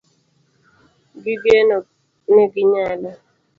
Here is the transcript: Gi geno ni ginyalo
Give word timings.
Gi 1.21 1.35
geno 1.43 1.77
ni 2.33 2.43
ginyalo 2.53 3.11